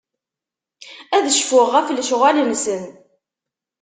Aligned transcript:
Ad 1.15 1.25
cfuɣ 1.37 1.67
ɣef 1.73 1.87
lecɣal-nsen. 1.91 2.83